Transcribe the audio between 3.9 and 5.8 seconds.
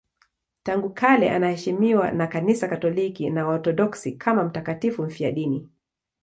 kama mtakatifu mfiadini.